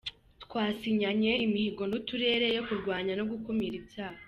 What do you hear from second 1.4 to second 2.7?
imihigo n’uturere yo